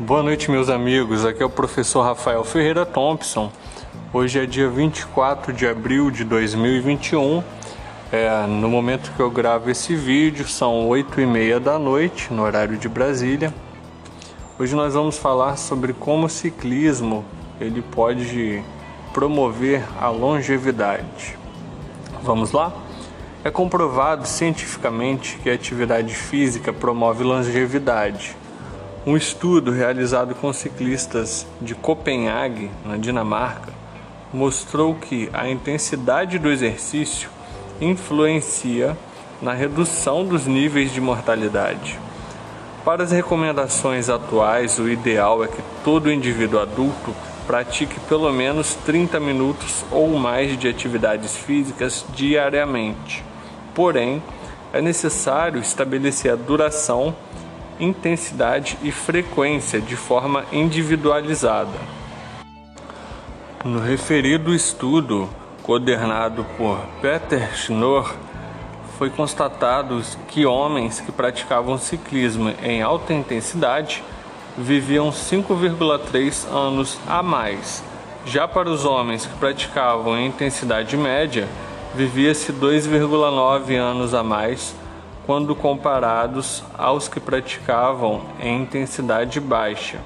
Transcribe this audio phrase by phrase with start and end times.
[0.00, 1.24] Boa noite, meus amigos.
[1.24, 3.50] Aqui é o professor Rafael Ferreira Thompson.
[4.12, 7.42] Hoje é dia 24 de abril de 2021.
[8.12, 12.42] É, no momento que eu gravo esse vídeo, são 8 e meia da noite, no
[12.44, 13.52] horário de Brasília.
[14.56, 17.24] Hoje nós vamos falar sobre como o ciclismo
[17.60, 18.62] ele pode
[19.12, 21.36] promover a longevidade.
[22.22, 22.72] Vamos lá?
[23.42, 28.36] É comprovado cientificamente que a atividade física promove longevidade.
[29.08, 33.72] Um estudo realizado com ciclistas de Copenhague, na Dinamarca,
[34.34, 37.30] mostrou que a intensidade do exercício
[37.80, 38.94] influencia
[39.40, 41.98] na redução dos níveis de mortalidade.
[42.84, 47.14] Para as recomendações atuais, o ideal é que todo indivíduo adulto
[47.46, 53.24] pratique pelo menos 30 minutos ou mais de atividades físicas diariamente.
[53.74, 54.22] Porém,
[54.70, 57.16] é necessário estabelecer a duração
[57.80, 61.78] intensidade e frequência de forma individualizada.
[63.64, 65.28] No referido estudo,
[65.62, 68.14] coordenado por Peter Schnorr,
[68.96, 74.02] foi constatado que homens que praticavam ciclismo em alta intensidade
[74.56, 77.82] viviam 5,3 anos a mais.
[78.26, 81.48] Já para os homens que praticavam em intensidade média,
[81.94, 84.74] vivia-se 2,9 anos a mais
[85.28, 89.98] quando comparados aos que praticavam em intensidade baixa,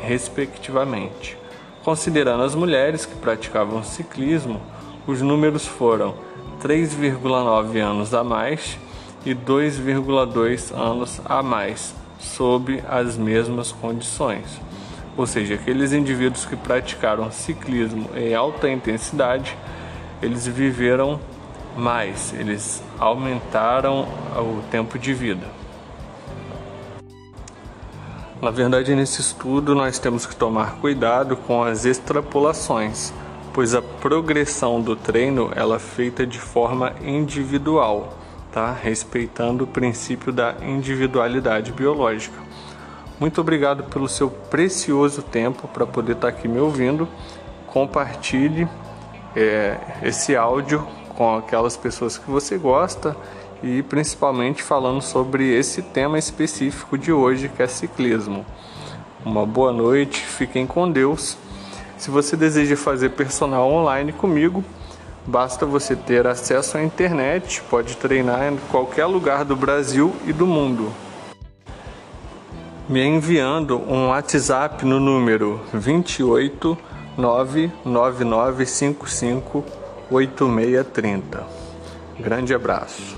[0.00, 1.36] respectivamente.
[1.82, 4.62] Considerando as mulheres que praticavam ciclismo,
[5.04, 6.14] os números foram
[6.62, 8.78] 3,9 anos a mais
[9.26, 14.60] e 2,2 anos a mais, sob as mesmas condições.
[15.16, 19.56] Ou seja, aqueles indivíduos que praticaram ciclismo em alta intensidade,
[20.22, 21.18] eles viveram
[21.78, 24.02] mais, eles aumentaram
[24.36, 25.46] o tempo de vida.
[28.42, 33.12] Na verdade, nesse estudo nós temos que tomar cuidado com as extrapolações,
[33.52, 38.16] pois a progressão do treino ela é feita de forma individual,
[38.52, 38.72] tá?
[38.72, 42.38] Respeitando o princípio da individualidade biológica.
[43.18, 47.08] Muito obrigado pelo seu precioso tempo para poder estar aqui me ouvindo.
[47.66, 48.68] Compartilhe
[49.34, 50.86] é, esse áudio
[51.18, 53.14] com aquelas pessoas que você gosta
[53.60, 58.46] e principalmente falando sobre esse tema específico de hoje que é ciclismo.
[59.24, 61.36] Uma boa noite, fiquem com Deus.
[61.96, 64.62] Se você deseja fazer personal online comigo,
[65.26, 70.46] basta você ter acesso à internet, pode treinar em qualquer lugar do Brasil e do
[70.46, 70.92] mundo.
[72.88, 76.78] Me enviando um WhatsApp no número 28
[77.16, 81.44] 99955 8630.
[82.18, 83.16] Grande abraço.